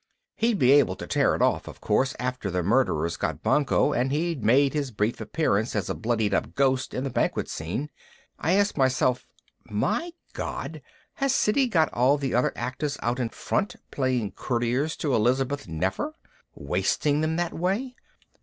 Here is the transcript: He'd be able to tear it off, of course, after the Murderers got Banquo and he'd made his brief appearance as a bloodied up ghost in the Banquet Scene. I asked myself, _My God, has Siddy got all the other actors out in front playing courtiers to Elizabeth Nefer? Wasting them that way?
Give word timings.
He'd 0.35 0.57
be 0.57 0.71
able 0.71 0.95
to 0.95 1.05
tear 1.05 1.35
it 1.35 1.43
off, 1.43 1.67
of 1.67 1.79
course, 1.79 2.15
after 2.19 2.49
the 2.49 2.63
Murderers 2.63 3.17
got 3.17 3.43
Banquo 3.43 3.93
and 3.93 4.11
he'd 4.11 4.43
made 4.43 4.73
his 4.73 4.89
brief 4.89 5.21
appearance 5.21 5.75
as 5.75 5.91
a 5.91 5.93
bloodied 5.93 6.33
up 6.33 6.55
ghost 6.55 6.95
in 6.95 7.03
the 7.03 7.11
Banquet 7.11 7.47
Scene. 7.47 7.87
I 8.39 8.53
asked 8.53 8.79
myself, 8.79 9.27
_My 9.71 10.13
God, 10.33 10.81
has 11.17 11.35
Siddy 11.35 11.67
got 11.67 11.93
all 11.93 12.17
the 12.17 12.33
other 12.33 12.51
actors 12.55 12.97
out 13.03 13.19
in 13.19 13.29
front 13.29 13.75
playing 13.91 14.31
courtiers 14.31 14.95
to 14.95 15.13
Elizabeth 15.13 15.67
Nefer? 15.67 16.15
Wasting 16.55 17.21
them 17.21 17.35
that 17.35 17.53
way? 17.53 17.95